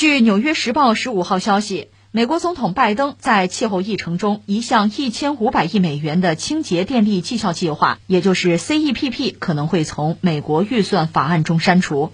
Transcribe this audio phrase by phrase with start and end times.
[0.00, 12.12] 据《纽约时报》十五号消息，美国总统拜登在气候议程中一项一千五百亿美元的清洁电力绩效计划，也就是 CEPP，可能会从美国预算法案中删除。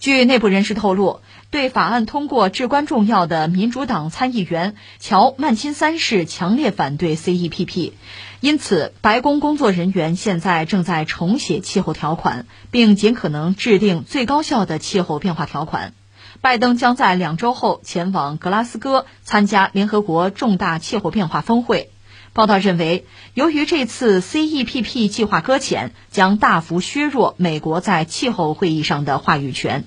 [0.00, 1.20] 据内部人士透露，
[1.52, 7.92] 对法案通过至关重要的民主党参议员乔·曼钦三世强烈反对 CEPP，
[8.40, 15.94] 因此白宫工作人员现在正在重写气候条款，并尽可能制定最高效的气候变化条款。
[16.42, 21.90] 拜登将在两周后前往格拉斯哥参加联合国重大气候变化峰会。
[22.32, 29.84] 报道认为，由于这次 CEPP 计划搁浅，将大幅削弱美国在气候会议上的话语权。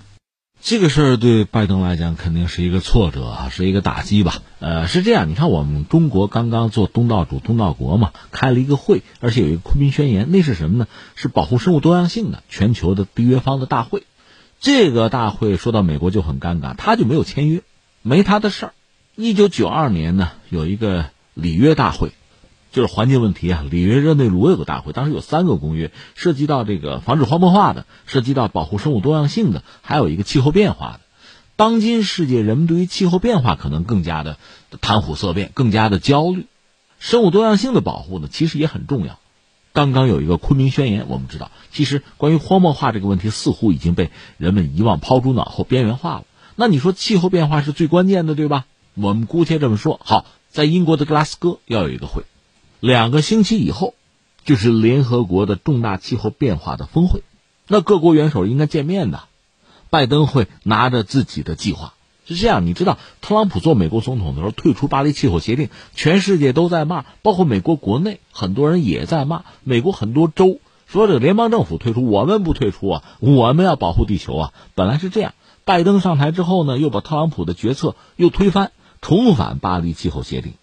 [0.61, 4.37] 这个事儿对拜登来讲肯定是一个挫折啊，是一个打击吧。
[4.59, 10.87] 呃，是这样，你看我们中国刚刚做东道主、东道国嘛，开了一个会，而且有一个昆明宣言，那是什么呢？
[11.15, 14.03] 是保护生物多样性的全球的缔约方的大会。
[14.65, 17.61] 这个大会说到美国就很尴尬，他就没有签约，
[18.01, 18.73] 没他的事儿。
[19.15, 22.13] 一九九二年呢，有一个里约大会。
[22.71, 31.01] 就是环境问题啊，里约热内卢有个大会，当时有三个公约，涉及到这个防止荒漠化的，涉及到保护生物多样性的，还有一个气候变化的。
[31.55, 34.37] 当今世界人们对于气候变化可能更加的
[34.81, 36.47] 谈虎色变，更加的焦虑。
[36.97, 39.19] 生物多样性的保护呢，其实也很重要。
[39.75, 46.23] 刚刚有一个昆明宣言，我们知道，其实关于荒漠化这个问题，似乎已经被人们遗忘、抛诸脑后、边缘化了。
[46.55, 48.65] 那你说气候变化是最关键的，对吧？
[48.93, 49.99] 我们姑且这么说。
[50.01, 52.23] 好，在英国的格拉斯哥要有一个会。
[52.79, 53.95] 两个星期以后，
[54.45, 57.21] 就是联合国的重大气候变化的峰会，
[57.67, 59.23] 那各国元首应该见面的。
[59.89, 61.94] 拜登会拿着自己的计划，
[62.25, 62.65] 是这样。
[62.65, 69.43] 你知道，特朗普做美国总统的时候退出巴黎气候协定，全世界都在骂，包括美国国内很多人也在骂。
[69.63, 74.53] 美国很多州说这个联邦政府退出，我们不退出啊，我们要保护地球啊。
[74.73, 80.53] 本来是这样，拜登上台之后呢，又把特朗普的决策又推翻，重返巴黎气候协定。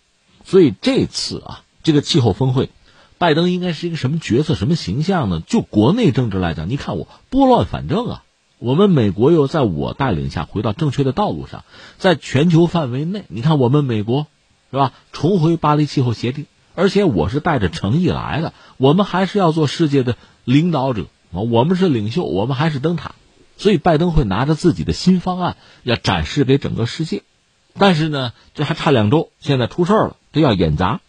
[0.45, 1.63] 所以这次啊。
[1.85, 2.71] 这个气候峰会，
[3.19, 5.43] 拜登应该是一个什么角色、什么形象呢？
[5.45, 8.23] 就国内政治来讲，你看我拨乱反正啊，
[8.63, 11.65] 我们美国又在我带领下回到正确的道路上，
[11.99, 14.29] 在全球范围内，你看我们美国，
[14.71, 14.93] 是吧？
[15.11, 16.47] 重回巴黎气候协定，
[16.77, 23.17] 而且我是带着诚意来的，我们还是要做世界的领导者啊，我们是领袖，我们还是灯塔，
[23.57, 27.25] 所以拜登会拿着自己的新方案要展示给整个世界，
[27.77, 31.01] 但是呢，这还差两周，现在出事了，这要演砸。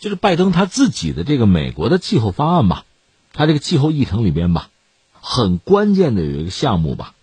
[0.00, 2.86] 就是拜登他自己的这个美国的气候方案吧，
[3.34, 4.70] 他这个气候议程里边吧，
[5.24, 7.14] 很关键的有一个项目吧，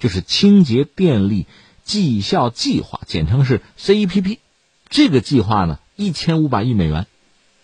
[0.00, 1.46] 就是清洁电力
[1.84, 4.38] 绩效计划，简称是 CEPP。
[4.90, 7.06] 这个计划呢，一千五百亿美元，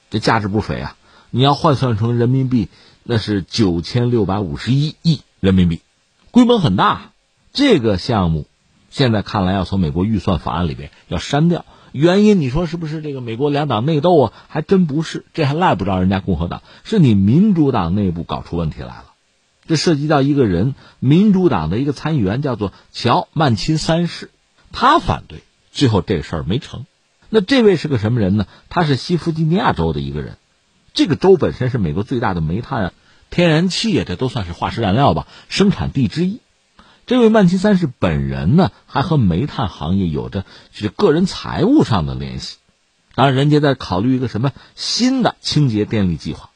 [0.09, 0.97] 这价值不菲啊！
[1.31, 2.69] 你要换算成人民币，
[3.03, 5.81] 那是九千六百五十一亿人民币，
[6.31, 7.11] 规模很大。
[7.53, 8.47] 这个项目
[8.91, 11.65] 现在看来要从美国预算法案里边要删掉。
[11.91, 14.33] 原因你说是不是这个美国两党内斗啊？
[14.47, 19.10] 还真不是，这还赖不着人家共和党，是你民主党内部搞出问题来了。
[19.71, 24.29] 这涉及到一个人，民主党的一个参议员叫做乔·曼钦三世，
[24.73, 26.87] 他反对，最后这事儿没成。
[27.29, 28.49] 那这位是个什么人呢？
[28.69, 30.39] 他是西弗吉尼亚州的一个人，
[30.93, 32.93] 这个州本身是美国最大的煤炭、
[33.31, 36.41] 天然气啊，这都算是化石燃料吧，生产地之一。
[37.07, 42.57] 这位曼奇三世本人呢，还和煤炭行业有着就是个人财务上的联系。
[43.15, 46.50] 当然，人家在考虑一个什么新的清洁电力计划，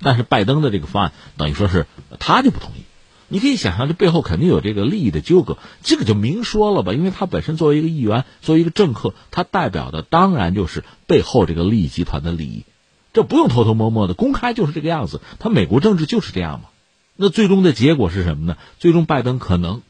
[0.00, 1.86] 但是拜登的这个方案等于说是
[2.18, 2.84] 他就不同意。
[3.28, 12.64] 你可以想象，这背后肯定有这个利益的纠葛，这个就明说了吧，因为他本身作为一个议员，作为一个政客，他代表的当然就是背后这个利益集团的利益，
[13.12, 15.20] 这不用偷偷摸摸的，公开就是这个样子。
[15.38, 16.68] 他美国政治就是这样嘛。
[17.16, 18.56] 那最终的结果是什么呢？
[18.78, 19.82] 最终拜登可能。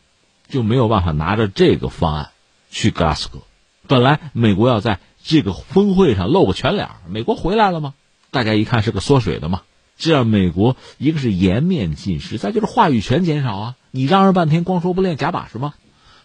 [0.50, 2.30] 就没有办法拿着这个方案
[2.70, 3.40] 去格拉斯哥。
[3.86, 7.92] 本来美国要在这个峰会上露个全脸，美国回来了吗？
[8.30, 9.60] 大家一看是个缩水的嘛。
[9.98, 13.74] 这样美国一个是颜面尽失，再就是话语权减少啊。
[13.90, 15.74] 你嚷嚷半天，光说不练，假把式吗？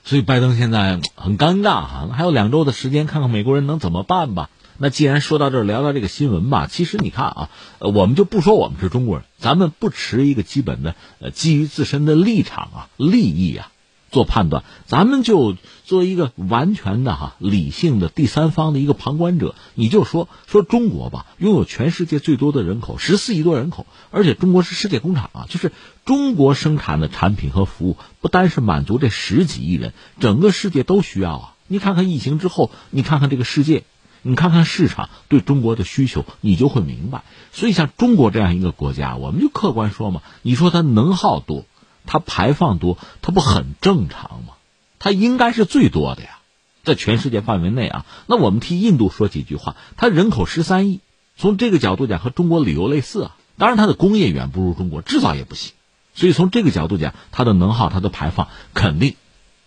[0.06, 2.10] 所以拜登现在很尴尬哈。
[2.14, 4.50] 还有两周的时间，看看美国人能怎么办吧。
[4.78, 6.68] 那既然说到这儿，聊聊这个新闻吧。
[6.70, 7.50] 其实你看啊，
[7.80, 13.72] 呃，我们就不说我们是中国人，咱们不持一个基本的呃基于自身的立场啊、利益啊。
[14.14, 25.72] 做判断，咱们就作为一个完全的哈理性的第三方的一个旁观者，你就说说中国吧，拥有全世界最多的人口，十四亿多人口，而且中国是世界工厂啊，就是
[26.06, 31.54] 中国生产的产品和服务，不单是满足这十几亿人，整个世界都需要啊。
[31.68, 33.84] 你看看疫情之后，你看看这个世界，
[34.22, 37.24] 你看看市场对中国的需求，你就会明白。
[37.52, 41.66] 所以像中国这样一个国家，我们就客观说嘛，你说它能耗多。
[42.06, 44.54] 它排放多，它不很正常吗？
[45.00, 46.40] 它应该是最多的呀。
[46.84, 48.06] 在全世界范围内啊。
[48.28, 51.00] 那我们替印度说几句话，它人口十三亿，
[51.38, 53.36] 从这个角度讲和中国旅游类似啊。
[53.58, 55.74] 当然，它的工业远不如中国，制造也不行。
[56.14, 59.16] 所以从这个角度讲，它的能耗、它的排放肯定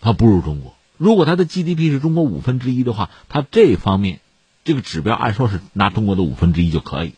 [0.00, 0.74] 它不如中国。
[0.96, 4.20] 如果它的 GDP 是中国五分之一的话，它这方面
[4.64, 7.14] 这个指标按说是拿中国的五分之一就可以。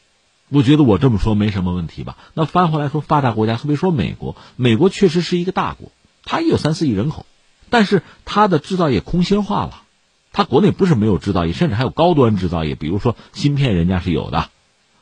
[0.50, 2.16] 我觉得我这么说没什么问题吧？
[2.32, 5.92] 那翻回来说，发达国家，特别说美国，美国确实是一个大国，
[6.24, 7.26] 它也有三四亿人口，
[7.68, 9.82] 但是它的制造业空心化了，
[10.32, 14.48] 它国内不是没有制造业，甚至还有高端制造业，比如说芯片，人家是有的，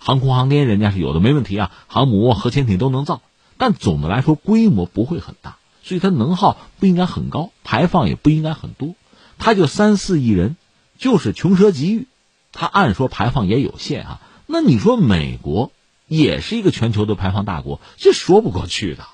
[0.01, 3.23] 航空航天人家是有的，没问题啊，航母、核潜艇都能造，
[3.57, 8.97] 但总的来说规模不会很大，所以它能耗不应该很高，排放也不应该很多，
[9.39, 10.57] 它就三四亿人，
[10.99, 12.09] 就是穷奢极欲，
[12.51, 14.21] 它按说排放也有限啊。
[14.47, 15.73] 那你说美国
[16.09, 19.05] 也是一个全球的排放大国，这说不过去的。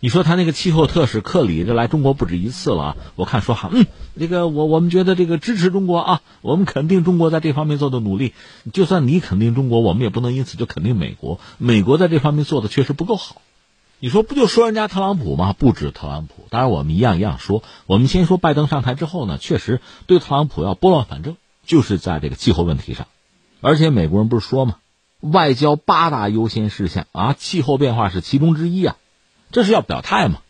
[0.00, 3.86] 你说他那个气候特使克里这来中国不止一次了，我看说哈，嗯，
[4.18, 8.34] 这个我我们觉得这个支持中国啊，我们肯定中国在这方面做的努力。
[8.74, 11.40] 就算你肯定中国，我们也不能因此就肯定美国。
[11.56, 13.40] 美国在这方面做的确实不够好。
[13.98, 15.54] 你说不就说人家特朗普吗？
[15.54, 17.62] 不止特朗普，当然我们一样一样说。
[17.86, 23.06] 我们先说拜登上台之后呢，确实对特朗普要拨乱反正，就是在这个气候问题上。
[23.66, 24.76] 而且美国人不是说吗？
[25.20, 28.96] 外交八大优先事项啊，气候变化是其中之一啊，
[29.52, 30.40] 这是要表态嘛，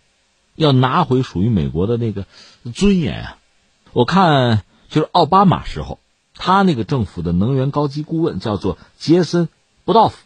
[0.57, 2.27] 要拿回属于美国的那个
[2.75, 3.39] 尊严啊。
[3.93, 6.01] 我看就是奥巴马时候，
[6.35, 9.47] 他那个政府的能源高级顾问叫做杰森·
[9.85, 10.17] 布道夫，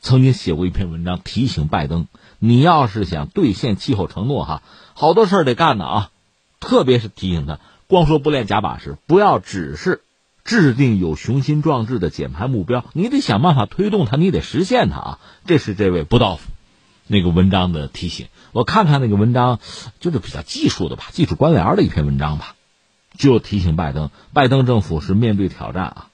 [0.00, 2.06] 曾经写过一篇文章提醒拜登：
[2.38, 4.62] 你要是想兑现气候承诺，哈，
[4.94, 6.10] 好多事儿得干呢啊，
[6.60, 10.00] 特别是提醒他，光说不练假把式，不要只是。
[10.48, 15.18] 制定有雄心壮志的减排目标，你得想办法推动它，你得实现它啊！
[15.44, 16.48] 这是这位布道夫
[17.06, 18.28] 那个文章的提醒。
[18.52, 19.60] 我看看那个文章，
[20.00, 22.54] 就是比较技术的吧，技术官僚的一篇文章吧，
[23.18, 26.06] 就提醒拜登，拜登政府是面对挑战啊。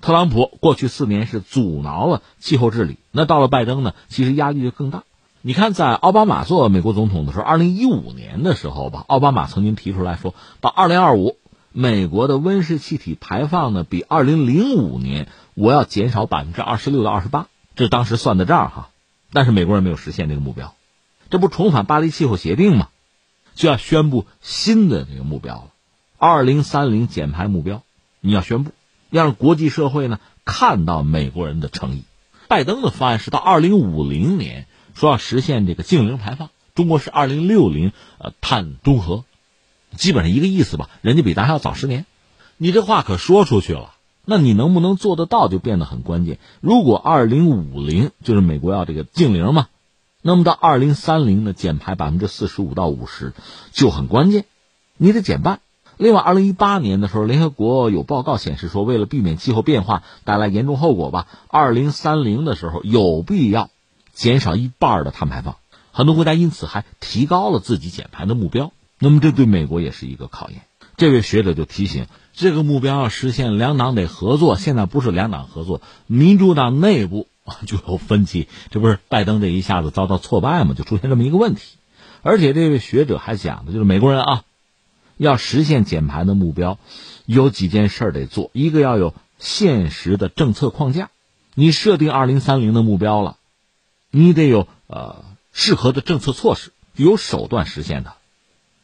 [0.00, 5.02] 特朗普过去四年是阻挠了气候治理，那到了拜登呢，其实压力就更大。
[5.42, 11.36] 你看，在奥巴马做美国总统的时候，二零一五年的时候吧，奥巴马曾经提出来说，到二零二五。
[11.78, 18.88] 美国的温室气体排放呢，比二零零五年我要减少百分之二十六到二十八，这当时算的账哈。
[19.30, 20.74] 但是美国人没有实现这个目标，
[21.28, 22.88] 这不重返巴黎气候协定吗？
[23.54, 25.70] 就要宣布新的这个目标了，
[26.16, 27.82] 二零三零减排目标，
[28.20, 28.70] 你要宣布，
[29.10, 32.04] 要让国际社会呢看到美国人的诚意。
[32.48, 39.26] 拜登的方案是到二零五零年说要实现这个净零排放，中国是二零六零呃碳中和。
[39.94, 42.06] 基本上一个意思吧，人家比咱还要早十年，
[42.56, 43.94] 你这话可说出去了，
[44.24, 46.38] 那你能不能做得到就变得很关键。
[46.60, 49.68] 如果二零五零就是美国要这个净零嘛，
[50.22, 53.32] 那么到二零三零呢，减排百分之四十五到五十
[53.72, 54.44] 就很关键，
[54.96, 55.60] 你得减半。
[55.98, 63.70] 另外，二零一八年的时候，联合国有报告显示说，为了避免气候变化带来严重后果吧，二零三零的时候有必要
[64.12, 65.56] 减少一半的碳排放。
[65.92, 68.72] 很多国家因此还提高了自己减排的目标。
[68.98, 70.62] 那么这对美国也是一个考验。
[70.96, 74.56] 这位学者就提醒，这个目标要实现，两党得合作。
[74.56, 77.28] 现在不是两党合作，民主党内部
[77.66, 78.48] 就有分歧。
[78.70, 80.74] 这不是拜登这一下子遭到挫败吗？
[80.74, 81.76] 就出现这么一个问题。
[82.22, 84.42] 而且这位学者还讲的，就是美国人啊，
[85.18, 86.78] 要实现减排的目标，
[87.26, 88.50] 有几件事得做。
[88.54, 91.10] 一个要有现实的政策框架，
[91.54, 93.36] 你设定二零三零的目标了，
[94.10, 98.16] 你得有呃适合的政策措施，有手段实现它。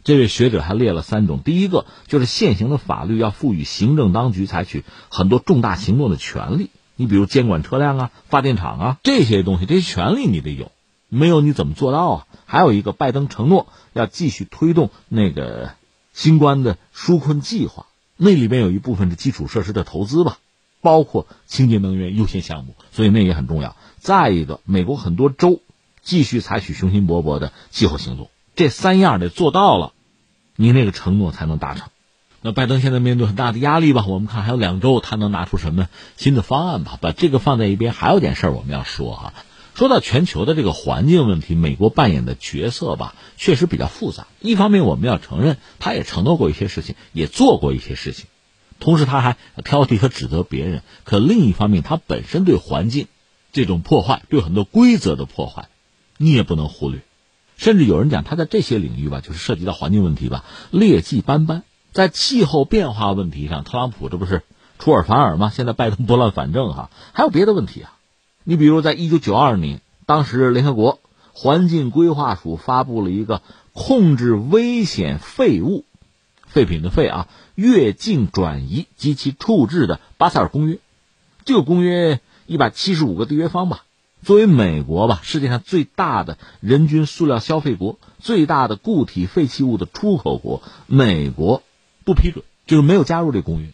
[0.05, 10.73] 这位学者还列了三种，第一个就是现行的法律要赋予行政当局采取很多重大行动的权利，你比如监管车辆啊、发电厂啊这些东西，这些权利你得有，
[11.09, 12.27] 没有你怎么做到啊？
[12.47, 15.71] 还有一个，拜登承诺要继续推动那个
[16.13, 20.39] 新冠的纾困计划，那里边有一部分是基础设施的投资吧，
[20.81, 23.77] 包括清洁能源优先项目，所以那也很重要。
[23.99, 25.61] 再一个，美国很多州
[26.03, 28.29] 继续采取雄心勃勃的气候行动。
[28.55, 29.93] 这三样得做到了，
[30.57, 31.89] 你那个承诺才能达成。
[32.41, 34.05] 那拜登现在面对很大的压力吧？
[34.07, 36.99] 我们看还有两周，他能拿出什么新的方案吧？
[37.01, 39.33] 把这个放在一边，还有点事儿我们要说哈。
[39.75, 44.27] 说到全球的这个环境问题，美国扮演的角色吧，确实比较复杂。
[44.41, 48.27] 一方面，我们要承认，他也承诺过一些事情，也做过一些事情，
[48.81, 50.83] 同时他还挑剔和指责别人。
[51.05, 53.07] 可另一方面，他本身对环境
[53.53, 55.69] 这种破坏，对很多规则的破坏，
[56.19, 57.01] 你也不能忽略。
[57.63, 61.63] 甚至有人讲，他在这些领域吧，就是涉及到环境问题吧，劣迹斑斑。
[61.93, 64.43] 在气候变化问题上，特朗普这不是
[64.81, 65.53] 出尔反尔吗？
[65.55, 67.97] 现在拜登拨乱反正哈，还有别的问题啊。
[68.43, 70.99] 你比如，在一九九二年，当时联合国
[71.33, 73.43] 环境规划署发布了一个
[73.73, 75.85] 控制危险废物
[76.49, 80.81] 废品的废啊，越境转移及其处置的巴塞尔公约。
[81.45, 83.85] 这个公约一百七十五个缔约方吧，
[84.23, 91.63] 作为美国吧，世界上最大的人均塑料消费国，最大的固体废弃物的出口国，美国
[92.05, 93.73] 不批准，就是没有加入这公约，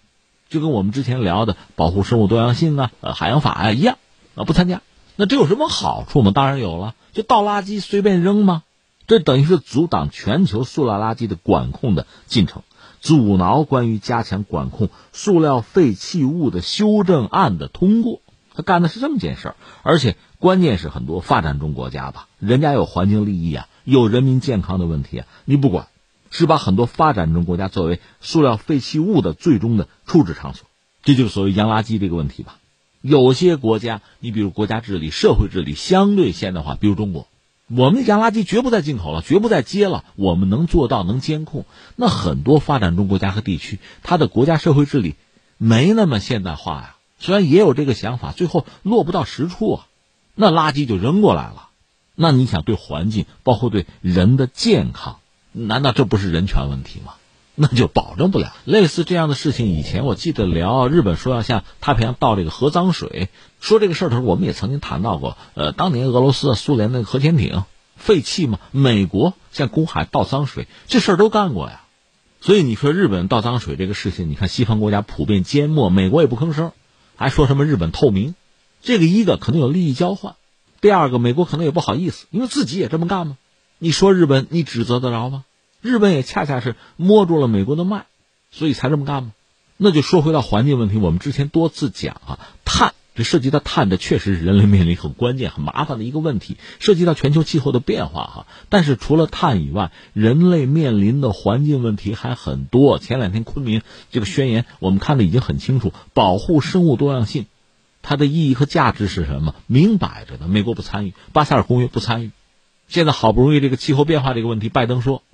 [0.49, 3.99] 就跟我们之前聊的保护生物多样性啊、呃海洋法啊一样
[4.35, 4.81] 啊，不参加。
[5.17, 6.33] 那这有什么好处吗？
[6.35, 8.63] 当然有了，就倒垃圾随便扔吗？
[9.07, 12.63] 这等于是阻挡全球塑料垃圾的管控的进程。
[13.01, 18.21] 阻挠关于加强管控塑料废弃物的修正案的通过，
[18.59, 25.87] 他干的是这么件事儿，而且关键是很多发展中国家吧，人家有环境利益啊，有人民健康的问题啊，你不管，
[26.33, 30.67] 是把很多发展中国家作为塑料废弃物的最终的处置场所，
[31.05, 32.59] 这就是所谓洋垃圾这个问题吧。
[33.01, 37.29] 有些国家，你比如国家治理、社会治理相对现代化，比如中国。
[37.69, 40.03] 我们的洋垃圾绝不再进口了，绝不再接了。
[40.17, 41.65] 我们能做到，能监控。
[41.95, 45.15] 那很多发展中国家和地区，它的国家社会治理
[45.59, 46.97] 没那么现代化呀。
[47.19, 49.87] 虽然也有这个想法，最后落不到实处啊。
[50.35, 51.69] 那垃圾就扔过来了。
[52.15, 55.19] 那你想对环境，包括对人的健康，
[55.53, 57.15] 难道这不是人权问题吗？
[57.61, 58.53] 那就保证不了。
[58.65, 65.37] 类似这样的事情，以前我记得聊日本说要向太平洋倒这个核脏水，说这个事儿的时候，我们也曾经谈到过。
[65.55, 67.65] 呃，当年俄罗斯、苏联那个核潜艇
[67.97, 71.83] 废弃嘛，美国向公海倒脏水，这事儿都干过呀。
[72.41, 76.71] 所以你说日本倒脏水这个事情，你看西方国家普遍缄默，美国也不吭声，
[77.19, 78.35] 还说什么日本透明，
[78.81, 80.37] 这个一个可能有利益交换，
[80.81, 83.37] 第二个美国可能也不好意思，因为自己也这么干嘛。
[83.79, 85.45] 你说日本，你指责得着吗？
[85.81, 88.07] 日本也恰恰是摸住了美国的脉，
[88.53, 89.33] 所以才这么干吗？
[89.77, 98.47] 那就说回到环境问题，我们之前多次讲啊，碳这涉及到碳，这确实是人类面临很关键、很麻烦的一个问题，涉及到全球气候的变化哈。
[98.69, 103.01] 但是除了碳以外，人类面临的环境问题还很多。
[103.01, 103.83] 前两天昆明
[104.13, 107.47] 这个宣言，我们看的已经很清楚，保护生物多样性，
[108.03, 109.57] 它的意义和价值是什么？
[109.67, 112.31] 明摆着的，美国不参与，巴塞尔公约不参与。
[112.87, 115.25] 现在好不容易这个气候变化这个问题，拜登说。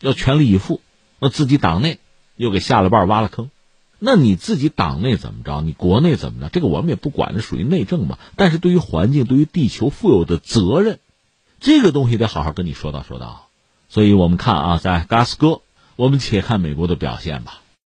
[0.00, 0.80] 要全力以赴，
[1.20, 2.00] 那自己党内
[2.34, 3.50] 又给下了绊挖了坑，
[4.04, 5.60] 那你自己党内怎么着？
[5.60, 6.48] 你国内怎么着？
[6.48, 8.18] 这个我们也不管，这属于内政嘛。
[8.34, 10.98] 但是对于环境，对于地球负有的责任，
[11.60, 13.46] 这个东西得好好跟你说道说道。
[13.88, 15.60] 所以我们看啊，在 g a s 哥，
[15.94, 17.61] 我们且看美国的表现吧。